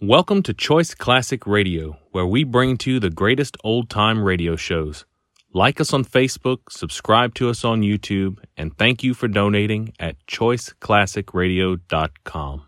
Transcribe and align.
Welcome 0.00 0.44
to 0.44 0.54
Choice 0.54 0.94
Classic 0.94 1.44
Radio, 1.44 1.98
where 2.12 2.24
we 2.24 2.44
bring 2.44 2.76
to 2.78 2.92
you 2.92 3.00
the 3.00 3.10
greatest 3.10 3.56
old 3.64 3.90
time 3.90 4.22
radio 4.22 4.54
shows. 4.54 5.04
Like 5.52 5.80
us 5.80 5.92
on 5.92 6.04
Facebook, 6.04 6.70
subscribe 6.70 7.34
to 7.34 7.50
us 7.50 7.64
on 7.64 7.82
YouTube, 7.82 8.38
and 8.56 8.78
thank 8.78 9.02
you 9.02 9.12
for 9.12 9.26
donating 9.26 9.92
at 9.98 10.24
choiceclassicradio.com. 10.28 12.62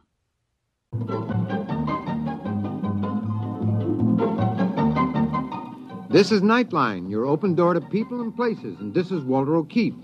This 6.11 6.33
is 6.33 6.41
Nightline, 6.41 7.09
your 7.09 7.27
open 7.27 7.55
door 7.55 7.75
to 7.75 7.81
people 7.81 8.23
and 8.23 8.35
places, 8.35 8.81
and 8.81 8.93
this 8.93 9.13
is 9.13 9.23
Walter 9.23 9.55
O'Keefe. 9.55 9.95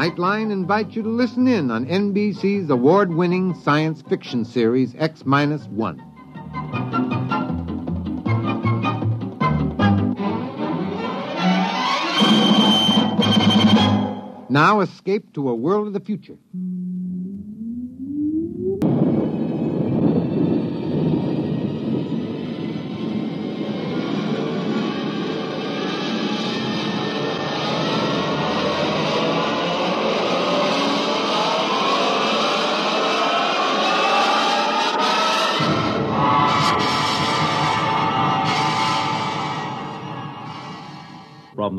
Nightline 0.00 0.50
invites 0.50 0.96
you 0.96 1.02
to 1.02 1.10
listen 1.10 1.46
in 1.46 1.70
on 1.70 1.84
NBC's 1.84 2.70
award 2.70 3.12
winning 3.12 3.52
science 3.52 4.00
fiction 4.00 4.46
series 4.46 4.94
X 4.96 5.26
1. 5.26 5.68
Now 14.48 14.80
escape 14.80 15.34
to 15.34 15.50
a 15.50 15.54
world 15.54 15.86
of 15.88 15.92
the 15.92 16.00
future. 16.00 16.38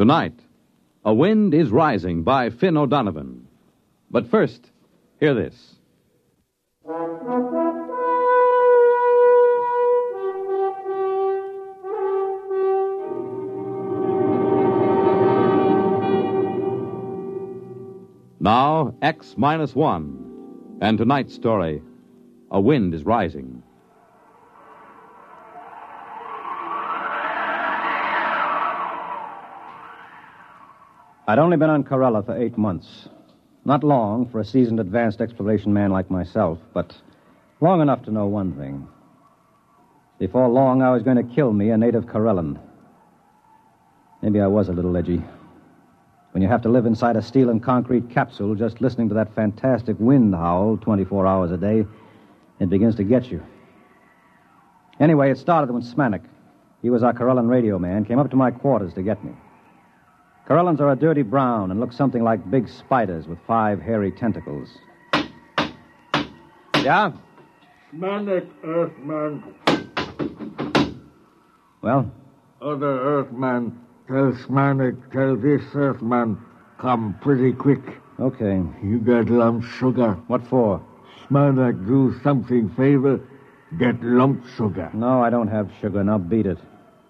Tonight, 0.00 0.40
A 1.04 1.12
Wind 1.12 1.52
is 1.52 1.68
Rising 1.68 2.22
by 2.22 2.48
Finn 2.48 2.78
O'Donovan. 2.78 3.46
But 4.10 4.26
first, 4.26 4.70
hear 5.20 5.34
this. 5.34 5.74
Now, 18.40 18.94
X 19.02 19.34
minus 19.36 19.74
one. 19.74 20.78
And 20.80 20.96
tonight's 20.96 21.34
story 21.34 21.82
A 22.50 22.58
Wind 22.58 22.94
is 22.94 23.04
Rising. 23.04 23.62
I'd 31.30 31.38
only 31.38 31.56
been 31.56 31.70
on 31.70 31.84
Corella 31.84 32.26
for 32.26 32.36
eight 32.36 32.58
months. 32.58 33.08
Not 33.64 33.84
long 33.84 34.28
for 34.28 34.40
a 34.40 34.44
seasoned 34.44 34.80
advanced 34.80 35.20
exploration 35.20 35.72
man 35.72 35.92
like 35.92 36.10
myself, 36.10 36.58
but 36.74 36.92
long 37.60 37.80
enough 37.80 38.02
to 38.06 38.10
know 38.10 38.26
one 38.26 38.54
thing. 38.54 38.88
Before 40.18 40.48
long, 40.48 40.82
I 40.82 40.90
was 40.90 41.04
going 41.04 41.18
to 41.18 41.34
kill 41.34 41.52
me 41.52 41.70
a 41.70 41.78
native 41.78 42.08
Corellan. 42.08 42.58
Maybe 44.22 44.40
I 44.40 44.48
was 44.48 44.68
a 44.68 44.72
little 44.72 44.96
edgy. 44.96 45.22
When 46.32 46.42
you 46.42 46.48
have 46.48 46.62
to 46.62 46.68
live 46.68 46.84
inside 46.84 47.14
a 47.14 47.22
steel 47.22 47.50
and 47.50 47.62
concrete 47.62 48.10
capsule 48.10 48.56
just 48.56 48.80
listening 48.80 49.08
to 49.10 49.14
that 49.14 49.32
fantastic 49.32 49.94
wind 50.00 50.34
howl 50.34 50.78
24 50.78 51.28
hours 51.28 51.52
a 51.52 51.56
day, 51.56 51.86
it 52.58 52.68
begins 52.68 52.96
to 52.96 53.04
get 53.04 53.30
you. 53.30 53.40
Anyway, 54.98 55.30
it 55.30 55.38
started 55.38 55.70
when 55.70 55.82
Smanik, 55.82 56.24
he 56.82 56.90
was 56.90 57.04
our 57.04 57.12
Corellan 57.12 57.46
radio 57.46 57.78
man, 57.78 58.04
came 58.04 58.18
up 58.18 58.30
to 58.30 58.36
my 58.36 58.50
quarters 58.50 58.94
to 58.94 59.02
get 59.02 59.22
me. 59.24 59.30
Corellans 60.50 60.80
are 60.80 60.90
a 60.90 60.96
dirty 60.96 61.22
brown 61.22 61.70
and 61.70 61.78
look 61.78 61.92
something 61.92 62.24
like 62.24 62.50
big 62.50 62.68
spiders 62.68 63.28
with 63.28 63.38
five 63.46 63.80
hairy 63.80 64.10
tentacles. 64.10 64.68
Yeah? 66.74 67.12
Smanik 67.94 68.48
Earthman. 68.64 69.44
Well, 71.82 72.10
Other 72.60 73.00
Earthman. 73.00 73.78
Tell 74.08 74.32
Smanik, 74.44 75.12
tell 75.12 75.36
this 75.36 75.62
Earthman, 75.72 76.36
come 76.80 77.16
pretty 77.22 77.52
quick. 77.52 77.82
okay. 78.18 78.60
You 78.82 78.98
got 78.98 79.30
lump 79.30 79.62
sugar. 79.78 80.14
What 80.26 80.44
for? 80.48 80.84
Smanik, 81.28 81.86
do 81.86 82.12
something 82.24 82.70
favor. 82.70 83.20
Get 83.78 84.02
lump 84.02 84.44
sugar. 84.56 84.90
No, 84.94 85.22
I 85.22 85.30
don't 85.30 85.46
have 85.46 85.70
sugar. 85.80 86.02
Now 86.02 86.18
beat 86.18 86.46
it. 86.46 86.58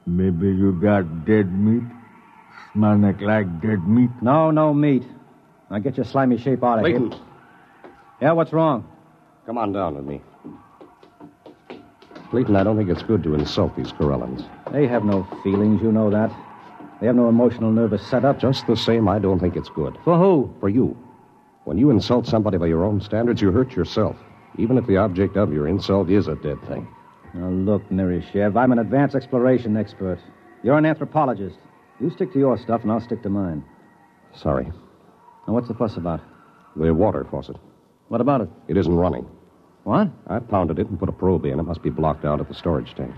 Maybe 0.06 0.48
you 0.48 0.78
got 0.78 1.24
dead 1.24 1.50
meat. 1.58 1.84
Smanik 2.74 3.20
like 3.20 3.60
dead 3.60 3.86
meat. 3.86 4.10
No, 4.22 4.50
no 4.50 4.72
meat. 4.72 5.04
Now 5.70 5.78
get 5.78 5.96
your 5.96 6.06
slimy 6.06 6.38
shape 6.38 6.62
out 6.64 6.78
of 6.78 6.84
Clayton, 6.84 7.12
here. 7.12 7.20
Yeah, 8.20 8.32
what's 8.32 8.52
wrong? 8.52 8.86
come 9.46 9.58
on 9.58 9.72
down 9.72 9.96
with 9.96 10.04
me. 10.04 10.20
Clayton, 12.30 12.54
I 12.54 12.62
don't 12.62 12.76
think 12.76 12.88
it's 12.88 13.02
good 13.02 13.24
to 13.24 13.34
insult 13.34 13.74
these 13.76 13.90
Corellans. 13.92 14.48
They 14.70 14.86
have 14.86 15.04
no 15.04 15.26
feelings, 15.42 15.82
you 15.82 15.90
know 15.90 16.10
that. 16.10 16.30
They 17.00 17.06
have 17.06 17.16
no 17.16 17.28
emotional 17.28 17.72
nervous 17.72 18.06
setup. 18.06 18.38
Just 18.38 18.66
the 18.68 18.76
same, 18.76 19.08
I 19.08 19.18
don't 19.18 19.40
think 19.40 19.56
it's 19.56 19.70
good. 19.70 19.96
For 20.04 20.16
who? 20.16 20.54
For 20.60 20.68
you. 20.68 20.96
When 21.64 21.78
you 21.78 21.90
insult 21.90 22.26
somebody 22.26 22.58
by 22.58 22.66
your 22.66 22.84
own 22.84 23.00
standards, 23.00 23.40
you 23.42 23.50
hurt 23.50 23.72
yourself. 23.72 24.16
Even 24.58 24.78
if 24.78 24.86
the 24.86 24.98
object 24.98 25.36
of 25.36 25.52
your 25.52 25.66
insult 25.66 26.10
is 26.10 26.28
a 26.28 26.36
dead 26.36 26.60
thing. 26.68 26.86
Now, 27.34 27.48
look, 27.48 27.88
Nerishev, 27.90 28.56
I'm 28.56 28.72
an 28.72 28.78
advanced 28.78 29.14
exploration 29.16 29.76
expert. 29.76 30.18
You're 30.62 30.78
an 30.78 30.86
anthropologist. 30.86 31.58
You 32.00 32.10
stick 32.10 32.32
to 32.32 32.38
your 32.38 32.56
stuff, 32.58 32.82
and 32.82 32.90
I'll 32.90 33.00
stick 33.00 33.22
to 33.22 33.28
mine. 33.28 33.64
Sorry. 34.34 34.66
Now, 35.46 35.54
what's 35.54 35.68
the 35.68 35.74
fuss 35.74 35.96
about? 35.96 36.20
The 36.76 36.94
water 36.94 37.26
faucet. 37.30 37.56
What 38.08 38.20
about 38.20 38.40
it? 38.40 38.48
It 38.68 38.76
isn't 38.76 38.94
running. 38.94 39.26
What? 39.84 40.08
I 40.26 40.38
pounded 40.38 40.78
it 40.78 40.88
and 40.88 40.98
put 40.98 41.08
a 41.08 41.12
probe 41.12 41.44
in. 41.44 41.58
It 41.58 41.62
must 41.64 41.82
be 41.82 41.90
blocked 41.90 42.24
out 42.24 42.40
at 42.40 42.48
the 42.48 42.54
storage 42.54 42.94
tank. 42.94 43.14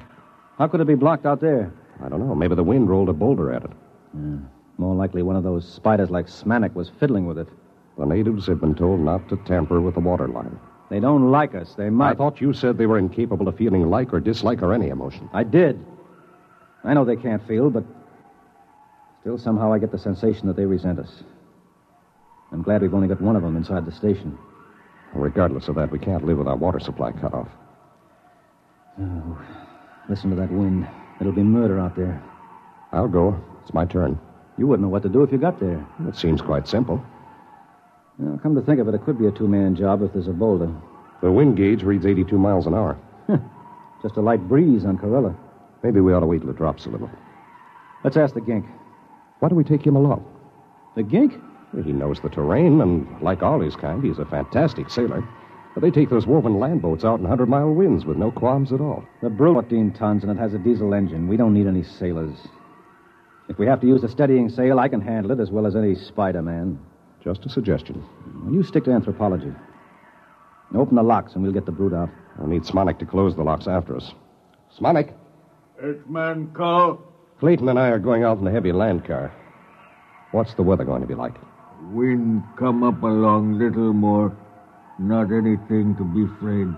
How 0.58 0.68
could 0.68 0.80
it 0.80 0.86
be 0.86 0.94
blocked 0.94 1.26
out 1.26 1.40
there? 1.40 1.72
I 2.02 2.08
don't 2.08 2.26
know. 2.26 2.34
Maybe 2.34 2.54
the 2.54 2.62
wind 2.62 2.88
rolled 2.88 3.08
a 3.08 3.12
boulder 3.12 3.52
at 3.52 3.64
it. 3.64 3.70
More 4.78 4.94
likely 4.94 5.22
one 5.22 5.36
of 5.36 5.44
those 5.44 5.68
spiders 5.68 6.10
like 6.10 6.26
Smanik 6.26 6.74
was 6.74 6.90
fiddling 6.98 7.26
with 7.26 7.38
it. 7.38 7.48
The 7.98 8.06
natives 8.06 8.46
have 8.46 8.60
been 8.60 8.74
told 8.74 9.00
not 9.00 9.28
to 9.28 9.36
tamper 9.38 9.80
with 9.80 9.94
the 9.94 10.00
water 10.00 10.28
line. 10.28 10.58
They 10.90 11.00
don't 11.00 11.30
like 11.30 11.54
us. 11.54 11.74
They 11.74 11.90
might. 11.90 12.10
I 12.10 12.14
thought 12.14 12.40
you 12.40 12.52
said 12.52 12.78
they 12.78 12.86
were 12.86 12.98
incapable 12.98 13.48
of 13.48 13.56
feeling 13.56 13.88
like 13.88 14.12
or 14.12 14.20
dislike 14.20 14.62
or 14.62 14.72
any 14.72 14.88
emotion. 14.88 15.28
I 15.32 15.44
did. 15.44 15.84
I 16.84 16.94
know 16.94 17.04
they 17.04 17.16
can't 17.16 17.46
feel, 17.46 17.70
but 17.70 17.84
still 19.22 19.38
somehow 19.38 19.72
I 19.72 19.78
get 19.78 19.92
the 19.92 19.98
sensation 19.98 20.48
that 20.48 20.56
they 20.56 20.66
resent 20.66 20.98
us. 20.98 21.22
I'm 22.50 22.62
glad 22.62 22.82
we've 22.82 22.92
only 22.92 23.08
got 23.08 23.20
one 23.20 23.36
of 23.36 23.42
them 23.42 23.56
inside 23.56 23.86
the 23.86 23.92
station. 23.92 24.36
Regardless 25.14 25.68
of 25.68 25.76
that, 25.76 25.92
we 25.92 25.98
can't 25.98 26.24
live 26.24 26.38
with 26.38 26.48
our 26.48 26.56
water 26.56 26.80
supply 26.80 27.12
cut 27.12 27.32
off. 27.32 27.48
Oh, 29.00 29.40
listen 30.08 30.30
to 30.30 30.36
that 30.36 30.50
wind. 30.50 30.88
It'll 31.20 31.32
be 31.32 31.42
murder 31.42 31.78
out 31.78 31.94
there. 31.94 32.20
I'll 32.90 33.08
go. 33.08 33.40
It's 33.62 33.72
my 33.72 33.84
turn. 33.86 34.18
You 34.58 34.66
wouldn't 34.66 34.84
know 34.84 34.90
what 34.90 35.04
to 35.04 35.08
do 35.08 35.22
if 35.22 35.30
you 35.30 35.38
got 35.38 35.60
there. 35.60 35.86
It 36.08 36.16
seems 36.16 36.42
quite 36.42 36.66
simple. 36.66 37.02
Now, 38.18 38.38
come 38.42 38.56
to 38.56 38.60
think 38.60 38.80
of 38.80 38.88
it, 38.88 38.94
it 38.94 39.04
could 39.04 39.18
be 39.18 39.26
a 39.26 39.30
two-man 39.30 39.76
job 39.76 40.02
if 40.02 40.12
there's 40.12 40.28
a 40.28 40.32
boulder. 40.32 40.70
The 41.22 41.30
wind 41.30 41.56
gauge 41.56 41.84
reads 41.84 42.04
82 42.04 42.36
miles 42.36 42.66
an 42.66 42.74
hour. 42.74 42.98
Just 44.02 44.16
a 44.16 44.20
light 44.20 44.46
breeze 44.48 44.84
on 44.84 44.98
Corella. 44.98 45.36
Maybe 45.84 46.00
we 46.00 46.12
ought 46.12 46.20
to 46.20 46.26
wait 46.26 46.40
till 46.40 46.50
it 46.50 46.56
drops 46.56 46.86
a 46.86 46.88
little. 46.90 47.10
Let's 48.02 48.16
ask 48.16 48.34
the 48.34 48.40
gink. 48.40 48.66
Why 49.42 49.48
do 49.48 49.56
we 49.56 49.64
take 49.64 49.84
him 49.84 49.96
along? 49.96 50.24
The 50.94 51.02
gink? 51.02 51.32
He 51.84 51.90
knows 51.90 52.20
the 52.20 52.28
terrain, 52.28 52.80
and 52.80 53.20
like 53.20 53.42
all 53.42 53.58
his 53.58 53.74
kind, 53.74 54.00
he's 54.00 54.20
a 54.20 54.24
fantastic 54.24 54.88
sailor. 54.88 55.26
But 55.74 55.80
they 55.80 55.90
take 55.90 56.10
those 56.10 56.28
woven 56.28 56.60
land 56.60 56.80
boats 56.80 57.04
out 57.04 57.16
in 57.16 57.22
100 57.22 57.48
mile 57.48 57.72
winds 57.72 58.04
with 58.04 58.16
no 58.16 58.30
qualms 58.30 58.72
at 58.72 58.80
all. 58.80 59.04
The 59.20 59.30
brute 59.30 59.54
14 59.54 59.94
tons, 59.94 60.22
and 60.22 60.30
it 60.30 60.40
has 60.40 60.54
a 60.54 60.58
diesel 60.58 60.94
engine. 60.94 61.26
We 61.26 61.36
don't 61.36 61.54
need 61.54 61.66
any 61.66 61.82
sailors. 61.82 62.38
If 63.48 63.58
we 63.58 63.66
have 63.66 63.80
to 63.80 63.86
use 63.88 64.04
a 64.04 64.08
steadying 64.08 64.48
sail, 64.48 64.78
I 64.78 64.86
can 64.86 65.00
handle 65.00 65.32
it 65.32 65.40
as 65.40 65.50
well 65.50 65.66
as 65.66 65.74
any 65.74 65.96
Spider 65.96 66.42
Man. 66.42 66.78
Just 67.24 67.44
a 67.44 67.48
suggestion. 67.48 68.04
Well, 68.44 68.54
you 68.54 68.62
stick 68.62 68.84
to 68.84 68.92
anthropology. 68.92 69.52
Open 70.72 70.94
the 70.94 71.02
locks 71.02 71.34
and 71.34 71.42
we'll 71.42 71.52
get 71.52 71.66
the 71.66 71.72
brute 71.72 71.94
out. 71.94 72.10
I'll 72.38 72.46
need 72.46 72.62
Smanik 72.62 73.00
to 73.00 73.06
close 73.06 73.34
the 73.34 73.42
locks 73.42 73.66
after 73.66 73.96
us. 73.96 74.12
Smanik, 74.78 75.12
Earth 75.80 76.06
man 76.06 76.52
call. 76.54 77.11
Clayton 77.42 77.68
and 77.68 77.76
I 77.76 77.88
are 77.88 77.98
going 77.98 78.22
out 78.22 78.38
in 78.38 78.44
the 78.44 78.52
heavy 78.52 78.70
land 78.70 79.04
car. 79.04 79.34
What's 80.30 80.54
the 80.54 80.62
weather 80.62 80.84
going 80.84 81.00
to 81.00 81.08
be 81.08 81.16
like? 81.16 81.34
Wind 81.90 82.44
come 82.56 82.84
up 82.84 83.02
along 83.02 83.58
little 83.58 83.92
more. 83.92 84.30
Not 85.00 85.32
anything 85.32 85.96
to 85.96 86.04
be 86.04 86.22
afraid. 86.22 86.68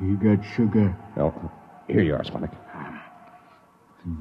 You 0.00 0.16
got 0.16 0.44
sugar. 0.54 0.96
Oh, 1.16 1.34
here 1.88 2.02
you 2.02 2.14
are, 2.14 2.22
Smanik. 2.22 2.54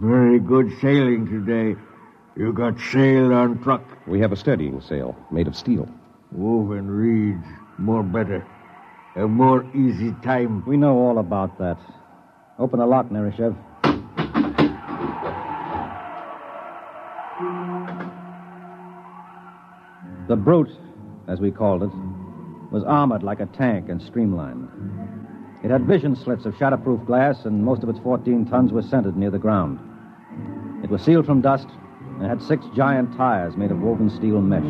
Very 0.01 0.39
good 0.39 0.71
sailing 0.81 1.27
today. 1.27 1.79
You 2.35 2.51
got 2.51 2.79
sail 2.79 3.31
on 3.31 3.61
truck. 3.61 3.83
We 4.07 4.21
have 4.21 4.31
a 4.31 4.35
steadying 4.35 4.81
sail 4.81 5.15
made 5.29 5.45
of 5.45 5.55
steel. 5.55 5.87
Woven 6.31 6.89
reeds. 6.89 7.45
More 7.77 8.01
better. 8.01 8.43
A 9.17 9.27
more 9.27 9.63
easy 9.75 10.15
time. 10.23 10.65
We 10.65 10.77
know 10.77 10.97
all 10.97 11.19
about 11.19 11.59
that. 11.59 11.77
Open 12.57 12.79
the 12.79 12.87
lock, 12.87 13.09
Nerishev. 13.09 13.55
The 20.33 20.37
brute, 20.37 20.71
as 21.27 21.39
we 21.39 21.51
called 21.51 21.83
it, 21.83 21.91
was 22.71 22.83
armored 22.85 23.21
like 23.21 23.39
a 23.39 23.45
tank 23.45 23.89
and 23.89 24.01
streamlined. 24.01 24.67
It 25.63 25.69
had 25.69 25.85
vision 25.85 26.15
slits 26.15 26.45
of 26.45 26.55
shatterproof 26.55 27.05
glass, 27.05 27.45
and 27.45 27.63
most 27.63 27.83
of 27.83 27.89
its 27.89 27.99
14 27.99 28.47
tons 28.47 28.71
were 28.71 28.81
centered 28.81 29.15
near 29.15 29.29
the 29.29 29.37
ground. 29.37 29.77
It 30.83 30.89
was 30.89 31.03
sealed 31.03 31.27
from 31.27 31.41
dust 31.41 31.67
and 32.17 32.25
had 32.25 32.41
six 32.41 32.65
giant 32.75 33.15
tires 33.15 33.55
made 33.55 33.69
of 33.69 33.79
woven 33.79 34.09
steel 34.09 34.41
mesh. 34.41 34.63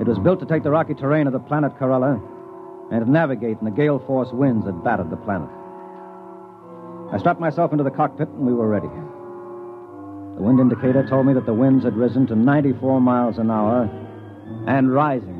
It 0.00 0.06
was 0.06 0.20
built 0.20 0.38
to 0.38 0.46
take 0.46 0.62
the 0.62 0.70
rocky 0.70 0.94
terrain 0.94 1.26
of 1.26 1.32
the 1.32 1.40
planet 1.40 1.72
Corella 1.76 2.22
and 2.92 3.04
to 3.04 3.10
navigate 3.10 3.58
in 3.58 3.64
the 3.64 3.72
gale 3.72 3.98
force 3.98 4.30
winds 4.30 4.66
that 4.66 4.84
battered 4.84 5.10
the 5.10 5.16
planet. 5.16 5.50
I 7.10 7.18
strapped 7.18 7.40
myself 7.40 7.72
into 7.72 7.82
the 7.82 7.90
cockpit 7.90 8.28
and 8.28 8.46
we 8.46 8.54
were 8.54 8.68
ready. 8.68 8.86
The 10.36 10.42
wind 10.44 10.60
indicator 10.60 11.04
told 11.08 11.26
me 11.26 11.34
that 11.34 11.44
the 11.44 11.52
winds 11.52 11.82
had 11.82 11.96
risen 11.96 12.28
to 12.28 12.36
94 12.36 13.00
miles 13.00 13.38
an 13.38 13.50
hour 13.50 13.90
and 14.66 14.92
rising. 14.92 15.38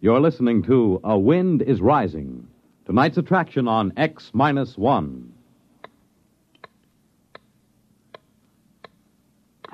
You're 0.00 0.20
listening 0.20 0.62
to 0.64 1.00
A 1.02 1.18
Wind 1.18 1.62
is 1.62 1.80
Rising, 1.80 2.46
tonight's 2.84 3.18
attraction 3.18 3.66
on 3.66 3.92
X 3.96 4.30
Minus 4.32 4.78
One. 4.78 5.25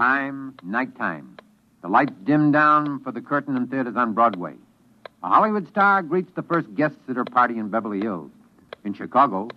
Time, 0.02 0.56
nighttime. 0.64 1.36
The 1.80 1.86
lights 1.86 2.16
dim 2.24 2.50
down 2.50 2.98
for 3.04 3.12
the 3.12 3.20
curtain 3.20 3.56
in 3.56 3.68
theaters 3.68 3.94
on 3.94 4.14
Broadway. 4.14 4.54
A 5.22 5.28
Hollywood 5.28 5.68
star 5.68 6.02
greets 6.02 6.32
the 6.34 6.42
first 6.42 6.74
guests 6.74 6.98
at 7.08 7.14
her 7.14 7.24
party 7.24 7.56
in 7.56 7.68
Beverly 7.68 8.00
Hills. 8.00 8.32
In 8.84 8.94
Chicago, 8.94 9.48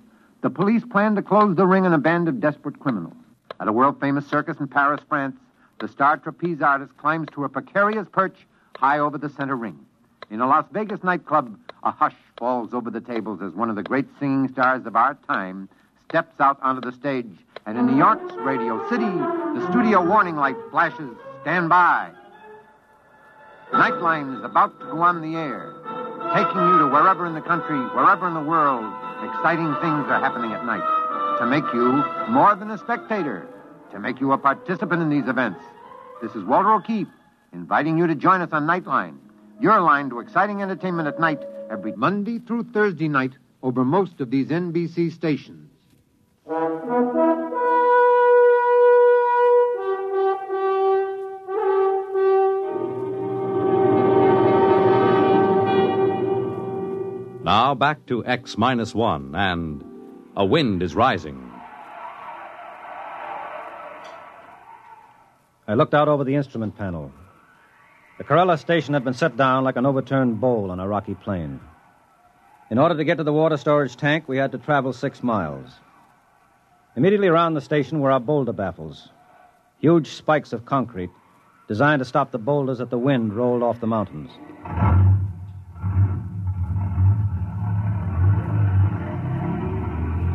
the 0.44 0.52
police 0.52 0.84
plan 0.86 1.16
to 1.16 1.24
close 1.24 1.56
the 1.56 1.66
ring 1.66 1.88
on 1.88 1.94
a 1.94 1.98
band 1.98 2.28
of 2.28 2.40
desperate 2.40 2.80
criminals. 2.80 3.18
At 3.60 3.68
a 3.68 3.72
world 3.72 4.00
famous 4.00 4.28
circus 4.28 4.60
in 4.60 4.68
Paris, 4.68 5.02
France, 5.10 5.36
the 5.80 5.88
star 5.88 6.18
trapeze 6.18 6.62
artist 6.62 6.96
climbs 6.98 7.30
to 7.34 7.46
a 7.46 7.50
precarious 7.50 8.08
perch 8.12 8.46
high 8.78 9.00
over 9.00 9.18
the 9.18 9.30
center 9.30 9.56
ring. 9.56 9.84
In 10.30 10.42
a 10.42 10.48
Las 10.48 10.66
Vegas 10.72 11.04
nightclub, 11.04 11.58
a 11.82 11.90
hush 11.90 12.14
falls 12.38 12.72
over 12.72 12.92
the 12.92 13.02
tables 13.02 13.42
as 13.42 13.54
one 13.54 13.72
of 13.72 13.76
the 13.76 13.82
great 13.82 14.06
singing 14.20 14.48
stars 14.50 14.86
of 14.86 14.96
our 14.96 15.16
time 15.28 15.70
steps 16.08 16.40
out 16.40 16.60
onto 16.62 16.88
the 16.88 16.96
stage. 16.96 17.36
And 17.66 17.78
in 17.78 17.88
New 17.88 17.98
York's 17.98 18.34
Radio 18.36 18.88
City, 18.90 19.06
the 19.06 19.68
studio 19.72 20.06
warning 20.06 20.36
light 20.36 20.58
flashes 20.70 21.18
Stand 21.46 21.70
by. 21.70 22.10
Nightline 23.72 24.36
is 24.36 24.44
about 24.44 24.80
to 24.80 24.86
go 24.88 25.02
on 25.04 25.22
the 25.22 25.38
air, 25.38 25.74
taking 26.34 26.58
you 26.58 26.80
to 26.80 26.88
wherever 26.88 27.28
in 27.28 27.36
the 27.36 27.42
country, 27.42 27.78
wherever 27.94 28.28
in 28.28 28.34
the 28.34 28.42
world, 28.42 28.84
exciting 29.24 29.72
things 29.76 30.10
are 30.10 30.20
happening 30.20 30.54
at 30.54 30.66
night. 30.66 30.82
To 31.40 31.46
make 31.46 31.66
you 31.72 32.04
more 32.32 32.56
than 32.56 32.72
a 32.72 32.80
spectator, 32.80 33.48
to 33.92 34.00
make 34.00 34.20
you 34.20 34.32
a 34.32 34.40
participant 34.40 35.04
in 35.04 35.10
these 35.12 35.28
events. 35.28 35.60
This 36.20 36.34
is 36.34 36.44
Walter 36.44 36.74
O'Keefe 36.74 37.14
inviting 37.54 37.96
you 37.96 38.08
to 38.08 38.16
join 38.16 38.42
us 38.42 38.50
on 38.52 38.66
Nightline, 38.66 39.18
your 39.62 39.80
line 39.82 40.10
to 40.10 40.20
exciting 40.20 40.64
entertainment 40.64 41.08
at 41.08 41.20
night 41.20 41.44
every 41.70 41.96
Monday 41.96 42.40
through 42.40 42.64
Thursday 42.74 43.08
night 43.08 43.34
over 43.62 43.86
most 43.86 44.20
of 44.20 44.32
these 44.32 44.48
NBC 44.48 45.12
stations. 45.14 45.65
Back 57.76 58.06
to 58.08 58.26
X 58.26 58.58
Minus 58.58 58.96
One 58.96 59.36
and 59.36 59.84
A 60.36 60.46
Wind 60.46 60.82
is 60.82 60.96
Rising. 60.96 61.52
I 65.68 65.74
looked 65.74 65.94
out 65.94 66.08
over 66.08 66.24
the 66.24 66.36
instrument 66.36 66.78
panel. 66.78 67.12
The 68.18 68.24
Corella 68.24 68.60
station 68.60 68.94
had 68.94 69.04
been 69.04 69.14
set 69.14 69.36
down 69.36 69.64
like 69.64 69.76
an 69.76 69.86
overturned 69.86 70.40
bowl 70.40 70.72
on 70.72 70.80
a 70.80 70.88
rocky 70.88 71.16
plain. 71.16 71.60
In 72.72 72.78
order 72.78 72.96
to 72.96 73.04
get 73.04 73.18
to 73.18 73.24
the 73.24 73.34
water 73.34 73.58
storage 73.58 73.96
tank, 73.96 74.28
we 74.28 74.38
had 74.38 74.52
to 74.54 74.58
travel 74.58 74.94
six 74.94 75.22
miles. 75.22 75.70
Immediately 76.96 77.28
around 77.28 77.54
the 77.54 77.62
station 77.62 78.00
were 78.00 78.12
our 78.12 78.20
boulder 78.20 78.54
baffles 78.54 79.10
huge 79.80 80.08
spikes 80.14 80.54
of 80.54 80.66
concrete 80.66 81.12
designed 81.68 82.00
to 82.00 82.06
stop 82.06 82.32
the 82.32 82.38
boulders 82.38 82.80
that 82.80 82.90
the 82.90 82.98
wind 82.98 83.34
rolled 83.34 83.62
off 83.64 83.80
the 83.80 83.88
mountains. 83.88 84.32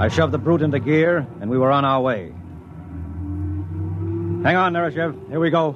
I 0.01 0.09
shoved 0.09 0.33
the 0.33 0.39
brute 0.39 0.63
into 0.63 0.81
gear, 0.81 1.27
and 1.43 1.51
we 1.51 1.59
were 1.59 1.71
on 1.71 1.85
our 1.85 2.01
way. 2.01 2.33
Hang 4.43 4.57
on, 4.57 4.73
Nerishev. 4.73 5.29
Here 5.29 5.39
we 5.39 5.51
go. 5.51 5.73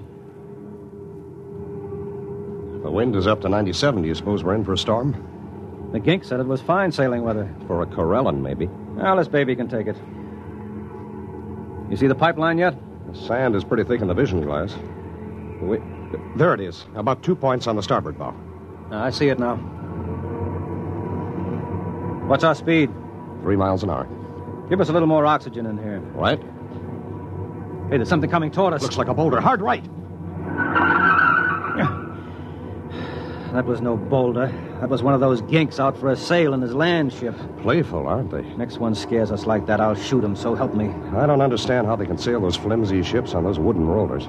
The 2.82 2.90
wind 2.90 3.16
is 3.16 3.26
up 3.26 3.42
to 3.42 3.50
97. 3.50 4.00
Do 4.00 4.08
you 4.08 4.14
suppose 4.14 4.42
we're 4.42 4.54
in 4.54 4.64
for 4.64 4.72
a 4.72 4.78
storm? 4.78 5.90
The 5.92 6.00
gink 6.00 6.24
said 6.24 6.40
it 6.40 6.46
was 6.46 6.62
fine 6.62 6.90
sailing 6.90 7.22
weather. 7.22 7.54
For 7.66 7.82
a 7.82 7.86
Corellan, 7.86 8.42
maybe. 8.42 8.66
Well, 8.96 9.16
this 9.16 9.28
baby 9.28 9.54
can 9.54 9.68
take 9.68 9.88
it. 9.88 9.96
You 11.90 11.98
see 11.98 12.06
the 12.06 12.14
pipeline 12.14 12.56
yet? 12.56 12.74
The 13.12 13.18
sand 13.18 13.54
is 13.54 13.62
pretty 13.62 13.84
thick 13.84 14.00
in 14.00 14.08
the 14.08 14.14
vision 14.14 14.40
glass. 14.40 14.74
We... 15.60 15.80
There 16.36 16.54
it 16.54 16.60
is, 16.60 16.86
about 16.94 17.22
two 17.22 17.36
points 17.36 17.66
on 17.66 17.76
the 17.76 17.82
starboard 17.82 18.18
bow. 18.18 18.34
Ah, 18.90 19.04
I 19.04 19.10
see 19.10 19.28
it 19.28 19.38
now. 19.38 19.56
What's 22.26 22.42
our 22.42 22.54
speed? 22.54 22.90
Three 23.42 23.56
miles 23.56 23.82
an 23.82 23.90
hour. 23.90 24.08
Give 24.68 24.80
us 24.80 24.88
a 24.88 24.92
little 24.92 25.08
more 25.08 25.26
oxygen 25.26 25.66
in 25.66 25.78
here. 25.78 25.98
Right? 26.14 26.40
Hey, 27.90 27.98
there's 27.98 28.08
something 28.08 28.30
coming 28.30 28.50
toward 28.50 28.72
us. 28.72 28.82
Looks 28.82 28.96
like 28.96 29.08
a 29.08 29.14
boulder. 29.14 29.40
Hard 29.40 29.60
right. 29.60 29.84
That 33.54 33.66
was 33.66 33.80
no 33.80 33.96
boulder. 33.96 34.48
That 34.80 34.88
was 34.88 35.04
one 35.04 35.14
of 35.14 35.20
those 35.20 35.40
ginks 35.42 35.78
out 35.78 35.96
for 35.96 36.10
a 36.10 36.16
sail 36.16 36.54
in 36.54 36.60
his 36.60 36.74
land 36.74 37.12
ship. 37.12 37.36
Playful, 37.62 38.08
aren't 38.08 38.32
they? 38.32 38.42
Next 38.56 38.78
one 38.78 38.96
scares 38.96 39.30
us 39.30 39.46
like 39.46 39.66
that, 39.66 39.80
I'll 39.80 39.94
shoot 39.94 40.24
him, 40.24 40.34
so 40.34 40.56
help 40.56 40.74
me. 40.74 40.88
I 41.16 41.24
don't 41.24 41.40
understand 41.40 41.86
how 41.86 41.94
they 41.94 42.04
can 42.04 42.18
sail 42.18 42.40
those 42.40 42.56
flimsy 42.56 43.04
ships 43.04 43.32
on 43.32 43.44
those 43.44 43.60
wooden 43.60 43.86
rollers. 43.86 44.24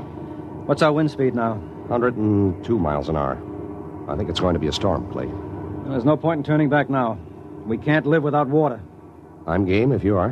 What's 0.68 0.84
our 0.84 0.94
wind 0.94 1.10
speed 1.10 1.34
now? 1.34 1.54
102 1.88 2.78
miles 2.78 3.10
an 3.10 3.18
hour. 3.18 3.42
I 4.08 4.16
think 4.16 4.30
it's 4.30 4.40
going 4.40 4.54
to 4.54 4.60
be 4.60 4.68
a 4.68 4.72
storm, 4.72 5.12
Clay. 5.12 5.28
There's 5.90 6.06
no 6.06 6.18
point 6.18 6.38
in 6.38 6.44
turning 6.44 6.70
back 6.70 6.92
now. 6.92 7.18
We 7.66 7.80
can't 7.80 8.06
live 8.06 8.22
without 8.22 8.48
water. 8.48 8.80
I'm 9.48 9.66
game 9.66 9.92
if 9.92 10.04
you 10.04 10.18
are. 10.18 10.32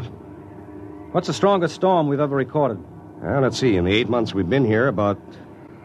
What's 1.11 1.27
the 1.27 1.33
strongest 1.33 1.75
storm 1.75 2.07
we've 2.07 2.19
ever 2.19 2.35
recorded? 2.35 2.83
Well, 3.21 3.41
let's 3.41 3.59
see. 3.59 3.75
In 3.75 3.85
the 3.85 3.93
eight 3.93 4.09
months 4.09 4.33
we've 4.33 4.49
been 4.49 4.65
here, 4.65 4.87
about 4.87 5.17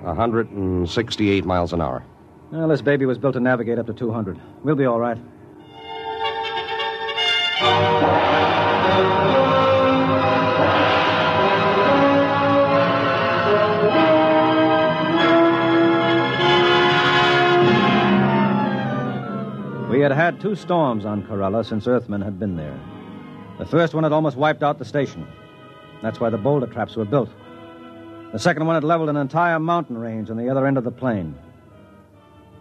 168 0.00 1.44
miles 1.44 1.72
an 1.72 1.80
hour. 1.80 2.02
Well, 2.50 2.68
this 2.68 2.80
baby 2.80 3.04
was 3.04 3.18
built 3.18 3.34
to 3.34 3.40
navigate 3.40 3.78
up 3.78 3.86
to 3.86 3.92
200. 3.92 4.40
We'll 4.64 4.74
be 4.74 4.86
all 4.86 4.98
right. 4.98 5.18
We 19.90 20.00
had 20.00 20.12
had 20.12 20.40
two 20.40 20.54
storms 20.54 21.04
on 21.04 21.24
Corella 21.24 21.66
since 21.66 21.86
Earthmen 21.86 22.22
had 22.22 22.38
been 22.38 22.56
there. 22.56 22.78
The 23.58 23.66
first 23.66 23.92
one 23.92 24.04
had 24.04 24.12
almost 24.12 24.36
wiped 24.36 24.62
out 24.62 24.78
the 24.78 24.84
station. 24.84 25.26
That's 26.00 26.20
why 26.20 26.30
the 26.30 26.38
boulder 26.38 26.66
traps 26.66 26.94
were 26.94 27.04
built. 27.04 27.28
The 28.32 28.38
second 28.38 28.66
one 28.66 28.76
had 28.76 28.84
leveled 28.84 29.08
an 29.08 29.16
entire 29.16 29.58
mountain 29.58 29.98
range 29.98 30.30
on 30.30 30.36
the 30.36 30.48
other 30.48 30.66
end 30.66 30.78
of 30.78 30.84
the 30.84 30.90
plain. 30.90 31.34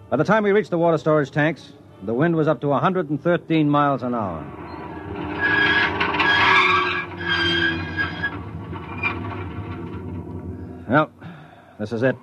By 0.09 0.17
the 0.17 0.23
time 0.23 0.43
we 0.43 0.51
reached 0.51 0.71
the 0.71 0.77
water 0.77 0.97
storage 0.97 1.29
tanks, 1.29 1.73
the 2.03 2.13
wind 2.13 2.35
was 2.35 2.47
up 2.47 2.61
to 2.61 2.69
113 2.69 3.69
miles 3.69 4.01
an 4.01 4.15
hour. 4.15 4.43
Well, 10.89 11.11
this 11.79 11.91
is 11.91 12.01
it. 12.01 12.15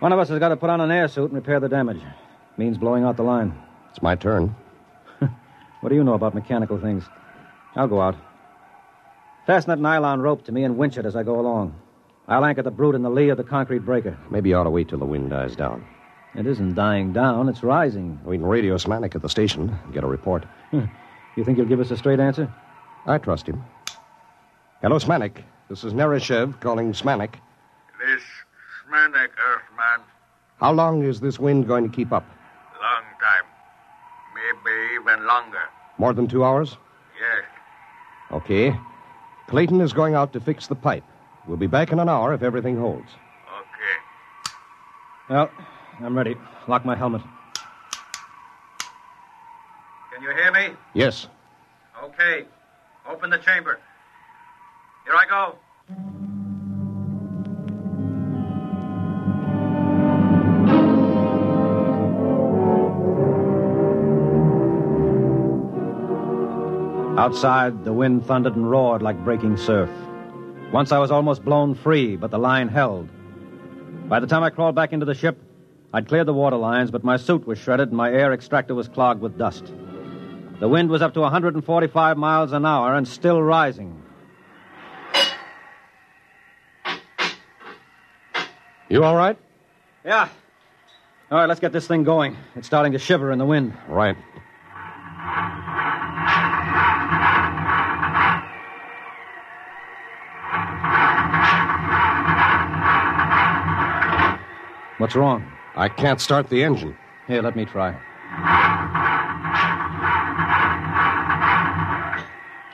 One 0.00 0.12
of 0.12 0.18
us 0.18 0.28
has 0.28 0.38
got 0.38 0.48
to 0.48 0.56
put 0.56 0.70
on 0.70 0.80
an 0.80 0.90
air 0.90 1.08
suit 1.08 1.26
and 1.26 1.34
repair 1.34 1.60
the 1.60 1.68
damage. 1.68 2.00
Means 2.56 2.78
blowing 2.78 3.04
out 3.04 3.16
the 3.16 3.22
line. 3.22 3.54
It's 3.90 4.02
my 4.02 4.14
turn. 4.16 4.54
What 5.80 5.90
do 5.90 5.96
you 5.96 6.04
know 6.04 6.14
about 6.14 6.34
mechanical 6.34 6.80
things? 6.80 7.04
I'll 7.76 7.88
go 7.88 8.00
out. 8.00 8.16
Fasten 9.46 9.70
that 9.70 9.80
nylon 9.80 10.20
rope 10.20 10.44
to 10.44 10.52
me 10.52 10.64
and 10.64 10.76
winch 10.78 10.96
it 10.96 11.04
as 11.06 11.16
I 11.16 11.22
go 11.22 11.38
along. 11.38 11.74
I'll 12.28 12.44
anchor 12.44 12.62
the 12.62 12.70
brute 12.70 12.94
in 12.94 13.02
the 13.02 13.10
lee 13.10 13.28
of 13.28 13.36
the 13.36 13.44
concrete 13.44 13.80
breaker. 13.80 14.16
Maybe 14.30 14.48
you 14.50 14.56
ought 14.56 14.64
to 14.64 14.70
wait 14.70 14.88
till 14.88 14.98
the 14.98 15.04
wind 15.04 15.30
dies 15.30 15.54
down. 15.54 15.84
It 16.34 16.46
isn't 16.46 16.74
dying 16.74 17.12
down, 17.12 17.48
it's 17.48 17.62
rising. 17.62 18.18
We 18.24 18.38
can 18.38 18.46
radio 18.46 18.76
Smanik 18.76 19.14
at 19.14 19.22
the 19.22 19.28
station, 19.28 19.68
and 19.84 19.92
get 19.92 20.02
a 20.02 20.06
report. 20.06 20.44
You 20.72 21.44
think 21.44 21.58
he'll 21.58 21.66
give 21.66 21.80
us 21.80 21.90
a 21.90 21.96
straight 21.96 22.20
answer? 22.20 22.52
I 23.06 23.18
trust 23.18 23.46
him. 23.46 23.62
Hello, 24.82 24.98
Smanik. 24.98 25.42
This 25.68 25.84
is 25.84 25.92
Nerishev 25.92 26.60
calling 26.60 26.92
Smanik. 26.92 27.34
This 28.00 28.22
Smanik 28.88 29.30
Earthman, 29.38 30.04
How 30.60 30.72
long 30.72 31.04
is 31.04 31.20
this 31.20 31.38
wind 31.38 31.68
going 31.68 31.88
to 31.88 31.94
keep 31.94 32.12
up? 32.12 32.24
long 32.80 33.02
time. 33.20 33.44
Maybe 34.34 34.76
even 35.00 35.26
longer. 35.26 35.62
More 35.98 36.12
than 36.14 36.26
two 36.26 36.44
hours? 36.44 36.76
Yes. 38.34 38.42
Okay. 38.42 38.76
Clayton 39.48 39.80
is 39.80 39.92
going 39.92 40.14
out 40.14 40.32
to 40.32 40.40
fix 40.40 40.66
the 40.66 40.74
pipe. 40.74 41.04
We'll 41.46 41.56
be 41.58 41.66
back 41.66 41.92
in 41.92 42.00
an 42.00 42.08
hour 42.08 42.32
if 42.34 42.42
everything 42.42 42.76
holds. 42.76 43.10
Okay. 43.60 45.30
Well, 45.30 45.50
I'm 46.00 46.16
ready. 46.16 46.36
Lock 46.66 46.84
my 46.84 46.96
helmet. 46.96 47.22
Can 50.12 50.22
you 50.22 50.30
hear 50.30 50.52
me? 50.52 50.74
Yes. 50.94 51.28
Okay. 52.02 52.44
Open 53.08 53.30
the 53.30 53.38
chamber. 53.38 53.78
Here 55.04 55.14
I 55.14 55.26
go. 55.28 56.23
Outside, 67.16 67.84
the 67.84 67.92
wind 67.92 68.26
thundered 68.26 68.56
and 68.56 68.68
roared 68.68 69.00
like 69.00 69.16
breaking 69.24 69.56
surf. 69.56 69.88
Once 70.72 70.90
I 70.90 70.98
was 70.98 71.12
almost 71.12 71.44
blown 71.44 71.76
free, 71.76 72.16
but 72.16 72.32
the 72.32 72.38
line 72.38 72.66
held. 72.66 73.08
By 74.08 74.18
the 74.18 74.26
time 74.26 74.42
I 74.42 74.50
crawled 74.50 74.74
back 74.74 74.92
into 74.92 75.06
the 75.06 75.14
ship, 75.14 75.38
I'd 75.92 76.08
cleared 76.08 76.26
the 76.26 76.34
water 76.34 76.56
lines, 76.56 76.90
but 76.90 77.04
my 77.04 77.16
suit 77.16 77.46
was 77.46 77.56
shredded 77.56 77.90
and 77.90 77.96
my 77.96 78.10
air 78.10 78.32
extractor 78.32 78.74
was 78.74 78.88
clogged 78.88 79.20
with 79.20 79.38
dust. 79.38 79.72
The 80.58 80.68
wind 80.68 80.90
was 80.90 81.02
up 81.02 81.14
to 81.14 81.20
145 81.20 82.16
miles 82.16 82.50
an 82.50 82.66
hour 82.66 82.96
and 82.96 83.06
still 83.06 83.40
rising. 83.40 84.02
You 88.88 89.04
all 89.04 89.14
right? 89.14 89.38
Yeah. 90.04 90.28
All 91.30 91.38
right, 91.38 91.48
let's 91.48 91.60
get 91.60 91.72
this 91.72 91.86
thing 91.86 92.02
going. 92.02 92.36
It's 92.56 92.66
starting 92.66 92.90
to 92.92 92.98
shiver 92.98 93.30
in 93.30 93.38
the 93.38 93.46
wind. 93.46 93.72
Right. 93.88 94.16
What's 104.98 105.14
wrong? 105.16 105.44
I 105.76 105.88
can't 105.88 106.20
start 106.20 106.48
the 106.48 106.62
engine. 106.62 106.96
Here, 107.26 107.42
let 107.42 107.56
me 107.56 107.64
try. 107.64 107.92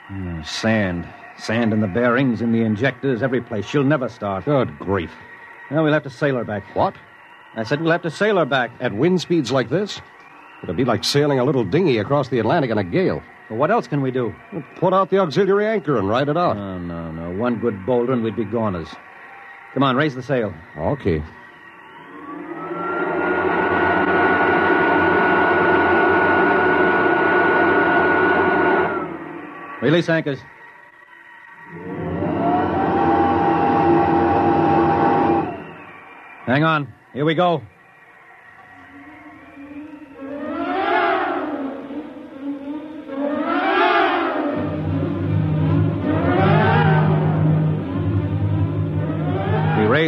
Hmm, 0.07 0.43
sand. 0.43 1.07
Sand 1.37 1.73
in 1.73 1.81
the 1.81 1.87
bearings, 1.87 2.41
in 2.41 2.51
the 2.51 2.61
injectors, 2.61 3.23
every 3.23 3.41
place. 3.41 3.65
She'll 3.65 3.83
never 3.83 4.07
start. 4.07 4.45
Good 4.45 4.77
grief. 4.77 5.11
Well, 5.71 5.83
we'll 5.83 5.93
have 5.93 6.03
to 6.03 6.09
sail 6.09 6.35
her 6.35 6.43
back. 6.43 6.63
What? 6.75 6.95
I 7.55 7.63
said 7.63 7.81
we'll 7.81 7.91
have 7.91 8.03
to 8.03 8.11
sail 8.11 8.37
her 8.37 8.45
back. 8.45 8.71
At 8.79 8.93
wind 8.93 9.19
speeds 9.19 9.51
like 9.51 9.69
this? 9.69 9.99
It'll 10.61 10.75
be 10.75 10.85
like 10.85 11.03
sailing 11.03 11.39
a 11.39 11.43
little 11.43 11.63
dinghy 11.63 11.97
across 11.97 12.29
the 12.29 12.39
Atlantic 12.39 12.69
in 12.69 12.77
a 12.77 12.83
gale. 12.83 13.23
Well, 13.49 13.57
what 13.57 13.71
else 13.71 13.87
can 13.87 14.01
we 14.01 14.11
do? 14.11 14.33
Put 14.75 14.93
out 14.93 15.09
the 15.09 15.17
auxiliary 15.17 15.65
anchor 15.65 15.97
and 15.97 16.07
ride 16.07 16.29
it 16.29 16.37
out. 16.37 16.55
No, 16.55 16.77
no, 16.77 17.11
no. 17.11 17.20
One 17.41 17.57
good 17.57 17.87
boulder 17.87 18.13
and 18.13 18.21
we'd 18.21 18.35
be 18.35 18.45
goners. 18.45 18.87
Come 19.73 19.81
on, 19.81 19.95
raise 19.95 20.13
the 20.13 20.21
sail. 20.21 20.53
Okay. 20.77 21.23
Release 29.81 30.07
anchors. 30.07 30.39
Hang 36.45 36.63
on. 36.63 36.93
Here 37.11 37.25
we 37.25 37.33
go. 37.33 37.63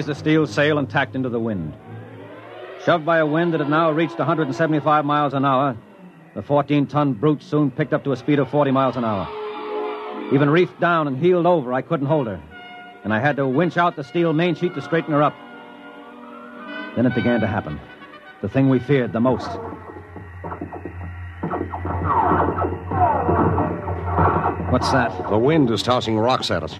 Raised 0.03 0.19
the 0.19 0.19
steel 0.19 0.45
sail 0.45 0.79
and 0.79 0.89
tacked 0.89 1.15
into 1.15 1.29
the 1.29 1.39
wind. 1.39 1.74
Shoved 2.83 3.05
by 3.05 3.19
a 3.19 3.25
wind 3.25 3.53
that 3.53 3.62
had 3.62 3.69
now 3.69 3.89
reached 3.89 4.17
175 4.17 5.05
miles 5.05 5.33
an 5.33 5.45
hour, 5.45 5.77
the 6.36 6.41
14 6.41 6.88
ton 6.88 7.13
brute 7.13 7.41
soon 7.41 7.72
picked 7.72 7.93
up 7.93 8.03
to 8.03 8.12
a 8.12 8.17
speed 8.17 8.39
of 8.39 8.50
40 8.50 8.72
miles 8.72 8.98
an 8.98 9.05
hour. 9.05 9.25
Even 10.33 10.50
reefed 10.50 10.77
down 10.81 11.07
and 11.07 11.17
heeled 11.17 11.45
over, 11.45 11.72
I 11.72 11.81
couldn't 11.81 12.07
hold 12.07 12.27
her. 12.27 12.41
And 13.05 13.13
I 13.13 13.19
had 13.19 13.38
to 13.38 13.48
winch 13.48 13.77
out 13.77 13.95
the 13.95 14.03
steel 14.03 14.33
main 14.33 14.55
sheet 14.55 14.75
to 14.75 14.81
straighten 14.81 15.13
her 15.13 15.24
up. 15.24 15.36
Then 16.98 17.05
it 17.05 17.15
began 17.15 17.39
to 17.39 17.48
happen. 17.48 17.79
The 18.41 18.50
thing 18.50 18.67
we 18.67 18.79
feared 18.79 19.13
the 19.13 19.22
most. 19.22 19.48
What's 24.69 24.91
that? 24.91 25.29
The 25.29 25.38
wind 25.38 25.72
is 25.72 25.81
tossing 25.81 26.17
rocks 26.17 26.51
at 26.51 26.62
us. 26.62 26.77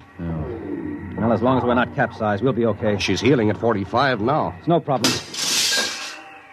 Well, 1.24 1.32
as 1.32 1.42
long 1.42 1.58
as 1.58 1.64
we're 1.64 1.74
not 1.74 1.96
capsized, 1.96 2.44
we'll 2.44 2.52
be 2.52 2.66
okay. 2.66 2.98
She's 3.00 3.22
heeling 3.22 3.50
at 3.50 3.56
45 3.56 4.20
now. 4.20 4.54
It's 4.60 4.68
no 4.68 4.82
problem. 4.82 5.10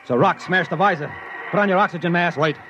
So, 0.05 0.15
rock, 0.15 0.41
smash 0.41 0.69
the 0.69 0.77
visor. 0.77 1.13
Put 1.51 1.59
on 1.59 1.69
your 1.69 1.79
oxygen 1.79 2.13
mask. 2.13 2.39
Wait. 2.39 2.55
Man, 2.55 2.63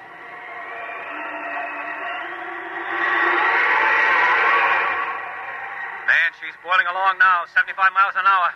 she's 6.41 6.55
boiling 6.65 6.87
along 6.91 7.19
now, 7.19 7.43
75 7.55 7.93
miles 7.93 8.15
an 8.17 8.25
hour. 8.25 8.49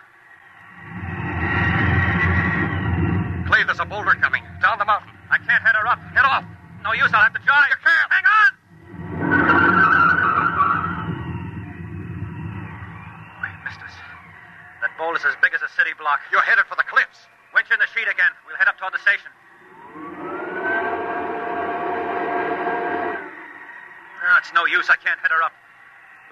Clay, 3.47 3.63
there's 3.65 3.79
a 3.79 3.85
boulder 3.85 4.15
coming. 4.23 4.43
Down 4.63 4.79
the 4.79 4.87
mountain. 4.87 5.11
I 5.31 5.37
can't 5.37 5.63
head 5.63 5.75
her 5.75 5.87
up. 5.87 5.99
Head 6.15 6.25
off. 6.25 6.45
No 6.83 6.95
use, 6.95 7.13
I'll 7.13 7.23
have 7.23 7.35
to 7.35 7.41
jive. 7.41 7.69
You 7.69 7.77
can't. 7.85 8.11
Hang 8.11 8.25
on! 8.25 8.53
We 13.43 13.49
missed 13.65 13.81
us. 13.81 13.93
That 15.05 15.13
boulder's 15.13 15.29
as 15.29 15.37
big 15.45 15.53
as 15.53 15.61
a 15.61 15.69
city 15.77 15.93
block. 16.01 16.25
You're 16.33 16.41
headed 16.41 16.65
for 16.65 16.81
the 16.81 16.89
cliffs. 16.89 17.29
Winch 17.53 17.69
in 17.69 17.77
the 17.77 17.85
sheet 17.93 18.09
again. 18.09 18.33
We'll 18.49 18.57
head 18.57 18.73
up 18.73 18.81
toward 18.81 18.97
the 18.97 19.05
station. 19.05 19.29
No, 24.25 24.33
it's 24.41 24.49
no 24.57 24.65
use. 24.65 24.89
I 24.89 24.97
can't 24.97 25.21
head 25.21 25.29
her 25.29 25.45
up. 25.45 25.53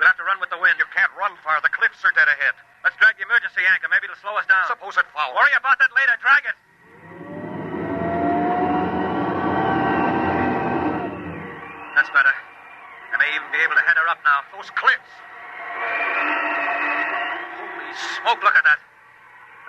We'll 0.00 0.08
have 0.08 0.16
to 0.16 0.24
run 0.24 0.40
with 0.40 0.48
the 0.48 0.56
wind. 0.56 0.80
You 0.80 0.88
can't 0.88 1.12
run 1.20 1.36
far. 1.44 1.60
The 1.60 1.68
cliffs 1.68 2.00
are 2.00 2.16
dead 2.16 2.32
ahead. 2.32 2.56
Let's 2.80 2.96
drag 2.96 3.20
the 3.20 3.28
emergency 3.28 3.60
anchor. 3.68 3.92
Maybe 3.92 4.08
it'll 4.08 4.16
slow 4.24 4.40
us 4.40 4.48
down. 4.48 4.64
Suppose 4.64 4.96
it 4.96 5.04
foul. 5.12 5.36
Worry 5.36 5.52
about 5.52 5.76
that 5.76 5.92
later. 5.92 6.16
Drag 6.24 6.48
it. 6.48 6.56
That's 11.92 12.08
better. 12.08 12.32
I 12.32 13.20
may 13.20 13.36
even 13.36 13.52
be 13.52 13.60
able 13.60 13.76
to 13.76 13.84
head 13.84 14.00
her 14.00 14.08
up 14.08 14.24
now. 14.24 14.40
Those 14.56 14.72
cliffs. 14.72 15.12
Smoke, 17.92 18.42
look 18.42 18.56
at 18.56 18.64
that. 18.64 18.80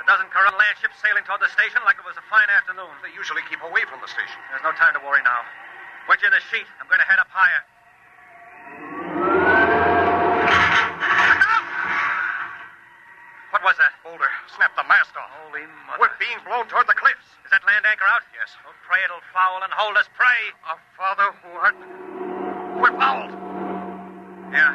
A 0.01 0.06
dozen 0.10 0.27
Corellan 0.34 0.58
land 0.58 0.75
ships 0.82 0.98
sailing 1.00 1.24
toward 1.24 1.39
the 1.39 1.51
station 1.53 1.80
like 1.86 1.96
it 2.00 2.06
was 2.08 2.18
a 2.18 2.25
fine 2.27 2.50
afternoon. 2.50 2.92
They 3.06 3.13
usually 3.15 3.44
keep 3.48 3.62
away 3.63 3.86
from 3.88 4.01
the 4.03 4.10
station. 4.10 4.39
There's 4.51 4.65
no 4.65 4.74
time 4.75 4.98
to 4.98 5.01
worry 5.06 5.24
now. 5.24 5.46
Winch 6.10 6.24
in 6.25 6.32
the 6.34 6.44
sheet. 6.51 6.68
I'm 6.82 6.88
going 6.92 7.00
to 7.00 7.08
head 7.08 7.20
up 7.22 7.32
higher. 7.32 7.63
What 13.53 13.62
was 13.62 13.77
that? 13.77 13.94
Boulder, 14.03 14.27
snap 14.58 14.75
the 14.75 14.84
mast 14.89 15.13
off. 15.15 15.30
Holy 15.46 15.63
mother. 15.88 16.01
We're 16.01 16.18
being 16.20 16.42
blown 16.44 16.68
toward 16.68 16.89
the 16.89 16.98
cliffs. 16.98 17.24
Is 17.46 17.51
that 17.53 17.63
land 17.63 17.86
anchor 17.86 18.03
out? 18.10 18.25
Yes. 18.34 18.50
Oh, 18.65 18.74
pray 18.84 19.00
it'll 19.06 19.24
foul 19.32 19.62
and 19.63 19.72
hold 19.72 19.96
us. 19.96 20.10
Pray. 20.18 20.51
Our 20.68 20.82
Father 20.98 21.32
who 21.39 21.50
art. 21.62 21.77
We're 22.82 22.98
fouled. 22.98 23.32
Yeah, 24.51 24.74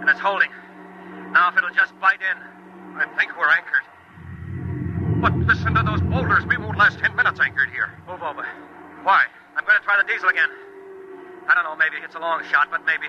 and 0.00 0.06
it's 0.06 0.20
holding. 0.20 0.52
Now, 1.32 1.48
if 1.48 1.56
it'll 1.56 1.72
just 1.74 1.98
bite 1.98 2.20
in, 2.20 2.36
I 2.94 3.06
think 3.18 3.36
we're 3.38 3.48
anchored. 3.48 3.82
But 5.22 5.32
listen 5.46 5.74
to 5.74 5.82
those 5.82 6.00
boulders. 6.02 6.44
We 6.46 6.56
won't 6.56 6.76
last 6.76 6.98
ten 6.98 7.14
minutes 7.16 7.40
anchored 7.40 7.70
here. 7.70 7.90
Oh, 8.06 8.12
Move 8.12 8.22
over. 8.22 8.46
Why? 9.02 9.24
I'm 9.56 9.64
going 9.64 9.78
to 9.78 9.84
try 9.84 9.96
the 10.00 10.06
diesel 10.06 10.28
again. 10.28 10.48
I 11.48 11.54
don't 11.54 11.64
know, 11.64 11.76
maybe 11.76 11.96
it's 12.02 12.14
a 12.14 12.18
long 12.18 12.42
shot, 12.50 12.68
but 12.70 12.84
maybe. 12.86 13.06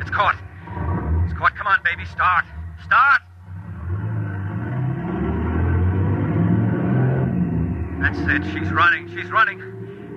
It's 0.00 0.10
caught. 0.10 0.36
It's 1.24 1.34
caught. 1.38 1.54
Come 1.56 1.66
on, 1.66 1.80
baby. 1.84 2.04
Start. 2.06 2.44
Start. 2.84 3.13
She's 8.24 8.72
running. 8.72 9.08
She's 9.14 9.30
running. 9.30 9.60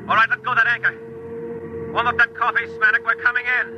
All 0.07 0.15
right, 0.15 0.29
let 0.29 0.41
go 0.41 0.55
that 0.55 0.65
anchor. 0.67 0.95
Warm 1.91 2.07
up 2.07 2.17
that 2.17 2.33
coffee, 2.35 2.65
Smanik. 2.65 3.03
We're 3.05 3.15
coming 3.15 3.43
in. 3.61 3.77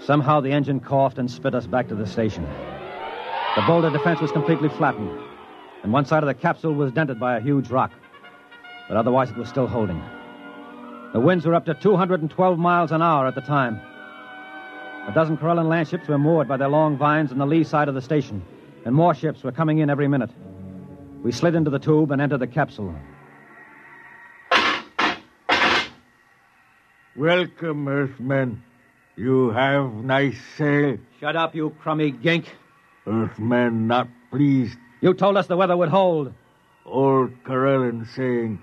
Somehow 0.00 0.40
the 0.40 0.52
engine 0.52 0.80
coughed 0.80 1.18
and 1.18 1.30
spit 1.30 1.54
us 1.54 1.66
back 1.66 1.88
to 1.88 1.94
the 1.94 2.06
station. 2.06 2.44
The 3.56 3.62
boulder 3.66 3.90
defense 3.90 4.20
was 4.20 4.32
completely 4.32 4.68
flattened, 4.70 5.10
and 5.84 5.92
one 5.92 6.06
side 6.06 6.22
of 6.22 6.26
the 6.26 6.34
capsule 6.34 6.72
was 6.72 6.90
dented 6.92 7.20
by 7.20 7.36
a 7.36 7.40
huge 7.40 7.68
rock. 7.68 7.92
But 8.88 8.96
otherwise, 8.96 9.30
it 9.30 9.36
was 9.36 9.50
still 9.50 9.66
holding. 9.66 10.02
The 11.12 11.20
winds 11.20 11.44
were 11.44 11.54
up 11.54 11.66
to 11.66 11.74
212 11.74 12.58
miles 12.58 12.90
an 12.90 13.02
hour 13.02 13.26
at 13.26 13.34
the 13.34 13.42
time. 13.42 13.80
A 15.06 15.12
dozen 15.14 15.36
Corellan 15.36 15.68
land 15.68 15.86
ships 15.86 16.08
were 16.08 16.16
moored 16.16 16.48
by 16.48 16.56
their 16.56 16.68
long 16.68 16.96
vines 16.96 17.32
on 17.32 17.38
the 17.38 17.46
lee 17.46 17.64
side 17.64 17.88
of 17.88 17.94
the 17.94 18.00
station, 18.00 18.42
and 18.86 18.94
more 18.94 19.14
ships 19.14 19.42
were 19.44 19.52
coming 19.52 19.78
in 19.78 19.90
every 19.90 20.08
minute. 20.08 20.30
We 21.22 21.32
slid 21.32 21.54
into 21.54 21.68
the 21.68 21.78
tube 21.78 22.10
and 22.10 22.22
entered 22.22 22.38
the 22.38 22.46
capsule. 22.46 22.94
Welcome, 27.14 27.86
Earthmen. 27.86 28.62
You 29.16 29.50
have 29.50 29.92
nice 29.92 30.38
sail. 30.56 30.96
Shut 31.20 31.36
up, 31.36 31.54
you 31.54 31.76
crummy 31.78 32.10
gink. 32.10 32.46
Earthmen 33.06 33.86
not 33.86 34.08
pleased. 34.30 34.78
You 35.04 35.12
told 35.12 35.36
us 35.36 35.46
the 35.46 35.56
weather 35.58 35.76
would 35.76 35.90
hold. 35.90 36.32
Old 36.86 37.30
Corellan 37.44 38.08
saying, 38.16 38.58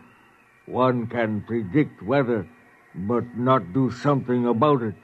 one 0.65 1.05
can 1.05 1.41
predict 1.41 2.01
weather, 2.01 2.49
but 2.95 3.37
not 3.37 3.73
do 3.73 3.91
something 3.91 4.47
about 4.47 4.81
it. 4.81 4.95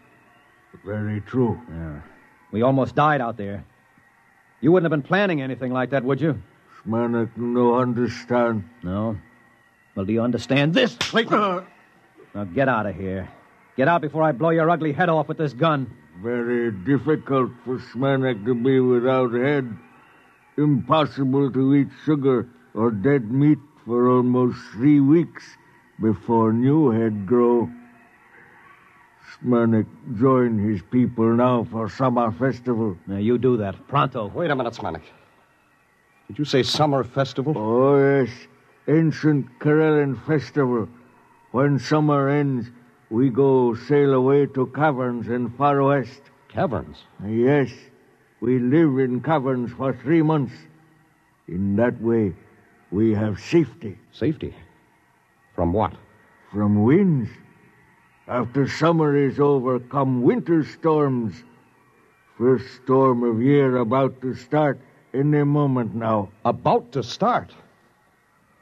Very 0.84 1.22
true. 1.22 1.62
Yeah. 1.70 2.02
We 2.52 2.64
almost 2.64 2.96
died 2.96 3.22
out 3.22 3.38
there. 3.38 3.64
You 4.62 4.72
wouldn't 4.72 4.92
have 4.92 5.00
been 5.00 5.08
planning 5.08 5.44
anything 5.44 5.72
like 5.72 5.92
that, 5.92 6.04
would 6.04 6.20
you? 6.20 6.42
Smanik 6.84 7.30
no 7.38 7.76
understand. 7.76 8.68
No. 8.82 9.16
Well, 9.94 10.08
do 10.08 10.14
you 10.14 10.24
understand 10.24 10.74
this? 10.74 10.96
Clayton? 10.96 11.36
Uh-huh. 11.36 11.62
now 12.34 12.46
get 12.46 12.68
out 12.68 12.88
of 12.88 12.96
here. 12.96 13.30
Get 13.76 13.88
out 13.88 14.02
before 14.02 14.24
I 14.24 14.32
blow 14.32 14.50
your 14.50 14.72
ugly 14.72 14.92
head 14.92 15.10
off 15.10 15.28
with 15.28 15.38
this 15.38 15.54
gun. 15.54 15.96
Very 16.20 16.72
difficult 16.72 17.52
for 17.64 17.78
Smanik 17.94 18.44
to 18.46 18.56
be 18.56 18.80
without 18.80 19.34
head. 19.34 19.78
Impossible 20.58 21.52
to 21.52 21.76
eat 21.76 21.88
sugar 22.04 22.50
or 22.74 22.92
dead 22.92 23.32
meat 23.32 23.60
for 23.86 24.10
almost 24.10 24.58
three 24.74 25.00
weeks 25.00 25.44
before 26.02 26.52
new 26.52 26.90
head 26.90 27.28
grow. 27.28 27.70
Smanik 29.40 29.86
join 30.20 30.58
his 30.58 30.82
people 30.82 31.32
now 31.34 31.64
for 31.72 31.90
summer 31.90 32.32
festival. 32.32 32.98
Now 33.06 33.18
you 33.18 33.38
do 33.38 33.58
that. 33.58 33.88
Pronto. 33.88 34.28
Wait 34.34 34.50
a 34.50 34.56
minute, 34.56 34.74
Smanik. 34.74 35.04
Did 36.28 36.40
you 36.40 36.46
say 36.46 36.64
summer 36.64 37.04
festival? 37.04 37.54
Oh, 37.56 37.98
yes. 37.98 38.30
Ancient 38.88 39.48
Corellan 39.60 40.16
festival. 40.16 40.90
When 41.52 41.78
summer 41.78 42.30
ends, 42.30 42.70
we 43.10 43.30
go 43.30 43.76
sail 43.76 44.14
away 44.14 44.48
to 44.48 44.68
caverns 44.68 45.28
in 45.28 45.50
far 45.52 45.84
west. 45.84 46.22
Caverns? 46.50 46.98
Yes. 47.26 47.72
We 48.40 48.60
live 48.60 49.00
in 49.00 49.22
caverns 49.22 49.72
for 49.72 49.94
three 49.94 50.22
months. 50.22 50.54
In 51.48 51.76
that 51.78 52.00
way, 52.02 52.34
we 52.92 53.14
have 53.14 53.40
safety. 53.40 53.98
Safety? 54.12 54.54
From 55.56 55.74
what? 55.74 55.94
From 56.52 56.84
winds. 56.84 57.30
After 58.28 58.68
summer 58.68 59.16
is 59.16 59.40
over, 59.40 59.80
come 59.80 60.22
winter 60.22 60.64
storms. 60.64 61.44
First 62.38 62.66
storm 62.84 63.24
of 63.24 63.42
year 63.42 63.78
about 63.78 64.22
to 64.22 64.36
start 64.36 64.80
any 65.14 65.44
moment 65.44 65.96
now. 65.96 66.30
About 66.46 66.92
to 66.92 67.02
start? 67.02 67.52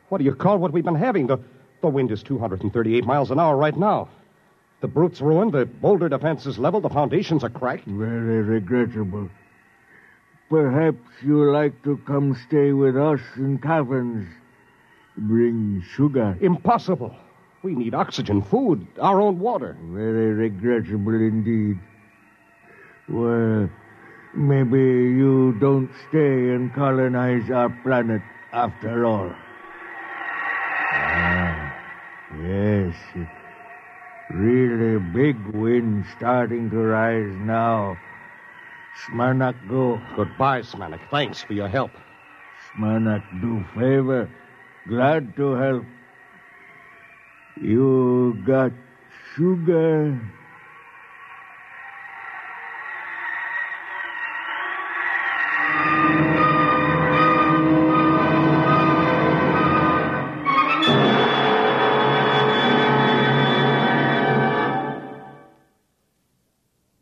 What 0.09 0.19
do 0.19 0.23
you 0.23 0.33
call 0.33 0.59
what 0.59 0.71
we've 0.71 0.85
been 0.85 0.95
having? 0.95 1.27
The, 1.27 1.39
the 1.81 1.87
wind 1.87 2.11
is 2.11 2.23
238 2.23 3.05
miles 3.05 3.31
an 3.31 3.39
hour 3.39 3.57
right 3.57 3.75
now. 3.75 4.07
The 4.81 4.87
brute's 4.87 5.19
ruined, 5.19 5.51
the 5.51 5.65
boulder 5.65 6.07
defense 6.07 6.45
is 6.45 6.59
leveled, 6.59 6.83
the 6.83 6.89
foundations 6.89 7.43
are 7.43 7.49
cracked. 7.49 7.85
Very 7.85 8.41
regrettable. 8.41 9.29
Perhaps 10.49 10.99
you 11.23 11.51
like 11.51 11.81
to 11.83 11.97
come 12.05 12.37
stay 12.47 12.71
with 12.71 12.95
us 12.95 13.19
in 13.35 13.57
caverns. 13.57 14.27
Bring 15.17 15.83
sugar. 15.95 16.37
Impossible. 16.39 17.15
We 17.63 17.73
need 17.73 17.95
oxygen, 17.95 18.43
food, 18.43 18.85
our 19.01 19.19
own 19.19 19.39
water. 19.39 19.75
Very 19.85 20.33
regrettable 20.33 21.15
indeed. 21.15 21.79
Well, 23.09 23.69
maybe 24.35 24.77
you 24.77 25.57
don't 25.59 25.89
stay 26.09 26.53
and 26.53 26.71
colonize 26.75 27.49
our 27.49 27.69
planet 27.81 28.21
after 28.51 29.05
all. 29.05 29.31
Ah, 30.91 31.75
yes. 32.43 32.95
Really 34.31 34.99
big 34.99 35.37
wind 35.55 36.05
starting 36.17 36.69
to 36.69 36.77
rise 36.77 37.35
now. 37.39 37.97
Smanik 39.03 39.55
go. 39.67 39.99
Goodbye, 40.15 40.61
Smanik. 40.61 41.01
Thanks 41.11 41.41
for 41.43 41.53
your 41.53 41.67
help. 41.67 41.91
Smanik 42.73 43.23
do 43.41 43.63
favor. 43.75 44.29
Glad 44.87 45.35
to 45.35 45.53
help. 45.53 45.83
You 47.61 48.41
got 48.45 48.71
sugar? 49.35 50.19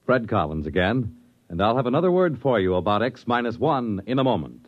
Fred 0.06 0.28
Collins 0.28 0.68
again, 0.68 1.16
and 1.54 1.62
I'll 1.62 1.76
have 1.76 1.86
another 1.86 2.12
word 2.12 2.42
for 2.42 2.60
you 2.60 2.74
about 2.74 3.04
X 3.04 3.26
minus 3.28 3.60
one 3.60 4.02
in 4.08 4.18
a 4.18 4.24
moment. 4.24 4.66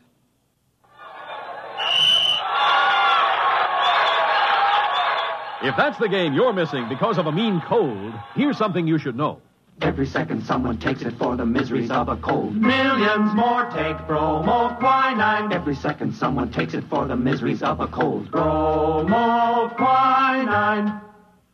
If 5.64 5.76
that's 5.76 5.98
the 5.98 6.08
game 6.08 6.36
you're 6.36 6.54
missing 6.54 6.88
because 6.88 7.18
of 7.18 7.26
a 7.26 7.32
mean 7.32 7.60
cold, 7.68 8.14
here's 8.36 8.60
something 8.60 8.86
you 8.86 9.00
should 9.00 9.18
know. 9.18 9.42
Every 9.82 10.06
second 10.06 10.46
someone 10.46 10.78
takes 10.78 11.02
it 11.02 11.18
for 11.18 11.36
the 11.36 11.44
miseries 11.44 11.90
of 11.90 12.08
a 12.08 12.18
cold. 12.18 12.56
Millions 12.56 13.34
more 13.34 13.64
take 13.72 13.98
bromoquinine. 14.06 15.52
Every 15.52 15.74
second 15.74 16.14
someone 16.14 16.52
takes 16.52 16.76
it 16.76 16.84
for 16.88 17.08
the 17.08 17.16
miseries 17.16 17.64
of 17.64 17.80
a 17.80 17.88
cold. 17.88 18.30
Bromoquinine. 18.30 21.02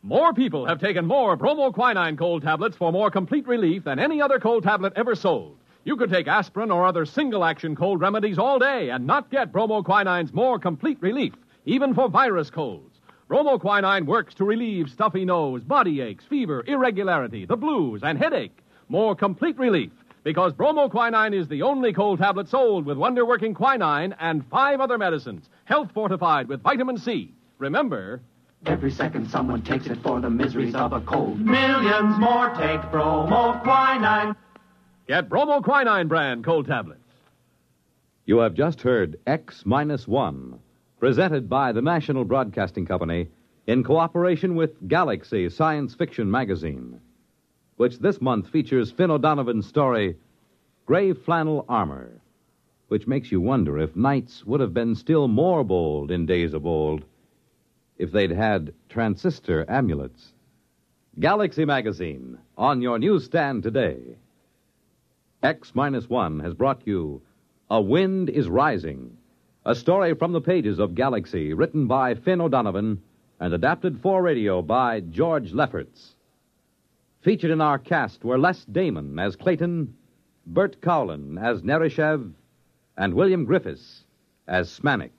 More 0.04 0.34
people 0.34 0.66
have 0.66 0.80
taken 0.80 1.06
more 1.06 1.36
bromoquinine 1.36 2.18
cold 2.18 2.42
tablets 2.42 2.76
for 2.76 2.90
more 2.90 3.08
complete 3.08 3.46
relief 3.46 3.84
than 3.84 4.00
any 4.00 4.20
other 4.20 4.40
cold 4.40 4.64
tablet 4.64 4.94
ever 4.96 5.14
sold. 5.14 5.58
You 5.84 5.96
could 5.96 6.10
take 6.10 6.26
aspirin 6.26 6.72
or 6.72 6.84
other 6.84 7.06
single 7.06 7.44
action 7.44 7.76
cold 7.76 8.00
remedies 8.00 8.36
all 8.36 8.58
day 8.58 8.90
and 8.90 9.06
not 9.06 9.30
get 9.30 9.52
bromoquinine's 9.52 10.32
more 10.32 10.58
complete 10.58 10.98
relief, 11.00 11.34
even 11.66 11.94
for 11.94 12.08
virus 12.08 12.50
colds. 12.50 13.00
Bromoquinine 13.30 14.04
works 14.04 14.34
to 14.34 14.44
relieve 14.44 14.90
stuffy 14.90 15.24
nose, 15.24 15.62
body 15.62 16.00
aches, 16.00 16.24
fever, 16.24 16.64
irregularity, 16.66 17.44
the 17.44 17.56
blues, 17.56 18.00
and 18.02 18.18
headache. 18.18 18.58
More 18.88 19.14
complete 19.14 19.56
relief 19.56 19.92
because 20.24 20.52
bromoquinine 20.52 21.32
is 21.32 21.46
the 21.46 21.62
only 21.62 21.92
cold 21.92 22.18
tablet 22.18 22.48
sold 22.48 22.86
with 22.86 22.98
wonder 22.98 23.24
working 23.24 23.54
quinine 23.54 24.16
and 24.18 24.44
five 24.46 24.80
other 24.80 24.98
medicines, 24.98 25.48
health 25.64 25.92
fortified 25.94 26.48
with 26.48 26.60
vitamin 26.60 26.98
C. 26.98 27.32
Remember, 27.58 28.20
Every 28.64 28.92
second 28.92 29.28
someone 29.28 29.62
takes 29.62 29.86
it 29.86 30.00
for 30.02 30.20
the 30.20 30.30
miseries 30.30 30.76
of 30.76 30.92
a 30.92 31.00
cold. 31.00 31.40
Millions 31.40 32.16
more 32.18 32.48
take 32.50 32.80
bromoquinine. 32.92 34.36
get 35.08 35.28
bromoquinine 35.28 36.06
brand 36.06 36.44
cold 36.44 36.68
tablets. 36.68 37.00
You 38.24 38.38
have 38.38 38.54
just 38.54 38.82
heard 38.82 39.18
X 39.26 39.66
Minus 39.66 40.06
One, 40.06 40.60
presented 41.00 41.48
by 41.48 41.72
the 41.72 41.82
National 41.82 42.24
Broadcasting 42.24 42.86
Company 42.86 43.26
in 43.66 43.82
cooperation 43.82 44.54
with 44.54 44.88
Galaxy 44.88 45.48
Science 45.48 45.96
Fiction 45.96 46.30
Magazine, 46.30 47.00
which 47.78 47.98
this 47.98 48.20
month 48.20 48.48
features 48.48 48.92
Finn 48.92 49.10
O'Donovan's 49.10 49.66
story, 49.66 50.16
Gray 50.86 51.12
Flannel 51.14 51.64
Armor, 51.68 52.12
which 52.86 53.08
makes 53.08 53.32
you 53.32 53.40
wonder 53.40 53.80
if 53.80 53.96
knights 53.96 54.44
would 54.44 54.60
have 54.60 54.72
been 54.72 54.94
still 54.94 55.26
more 55.26 55.64
bold 55.64 56.12
in 56.12 56.26
days 56.26 56.54
of 56.54 56.64
old 56.64 57.04
if 58.02 58.10
they'd 58.10 58.32
had 58.32 58.74
transistor 58.88 59.64
amulets. 59.68 60.32
Galaxy 61.20 61.64
Magazine, 61.64 62.36
on 62.58 62.82
your 62.82 62.98
newsstand 62.98 63.62
today. 63.62 64.16
X 65.40 65.72
Minus 65.72 66.10
One 66.10 66.40
has 66.40 66.52
brought 66.52 66.82
you 66.84 67.22
A 67.70 67.80
Wind 67.80 68.28
is 68.28 68.48
Rising, 68.48 69.16
a 69.64 69.76
story 69.76 70.14
from 70.14 70.32
the 70.32 70.40
pages 70.40 70.80
of 70.80 70.96
Galaxy, 70.96 71.54
written 71.54 71.86
by 71.86 72.16
Finn 72.16 72.40
O'Donovan 72.40 73.00
and 73.38 73.54
adapted 73.54 74.00
for 74.02 74.20
radio 74.20 74.62
by 74.62 74.98
George 74.98 75.52
Lefferts. 75.52 76.16
Featured 77.20 77.52
in 77.52 77.60
our 77.60 77.78
cast 77.78 78.24
were 78.24 78.36
Les 78.36 78.64
Damon 78.64 79.16
as 79.20 79.36
Clayton, 79.36 79.94
Bert 80.44 80.80
Cowlan 80.82 81.38
as 81.38 81.62
Nerishev, 81.62 82.32
and 82.96 83.14
William 83.14 83.46
Griffis 83.46 84.00
as 84.48 84.76
Smanik. 84.76 85.12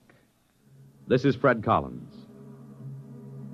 This 1.08 1.24
is 1.24 1.34
Fred 1.34 1.62
Collins. 1.62 2.23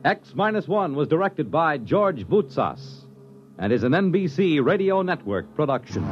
X 0.04 0.34
Minus 0.34 0.66
One 0.66 0.94
was 0.94 1.08
directed 1.08 1.50
by 1.50 1.76
George 1.76 2.26
Voutsas 2.26 3.04
and 3.58 3.70
is 3.70 3.82
an 3.82 3.92
NBC 3.92 4.64
Radio 4.64 5.02
Network 5.02 5.54
production. 5.54 6.02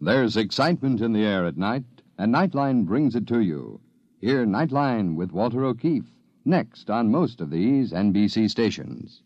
There's 0.00 0.36
excitement 0.36 1.00
in 1.00 1.12
the 1.12 1.24
air 1.24 1.46
at 1.46 1.56
night, 1.56 1.84
and 2.18 2.34
Nightline 2.34 2.84
brings 2.84 3.14
it 3.14 3.28
to 3.28 3.40
you. 3.40 3.80
Hear 4.20 4.44
Nightline 4.44 5.14
with 5.14 5.30
Walter 5.30 5.64
O'Keefe 5.64 6.10
next 6.44 6.90
on 6.90 7.12
most 7.12 7.40
of 7.40 7.50
these 7.50 7.92
NBC 7.92 8.50
stations. 8.50 9.22